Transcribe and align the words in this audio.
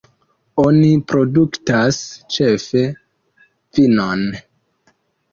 Oni 0.61 0.87
produktas 1.09 1.99
ĉefe 2.37 2.81
vinon. 3.79 4.25